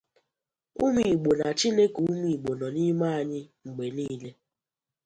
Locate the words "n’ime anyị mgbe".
2.75-3.85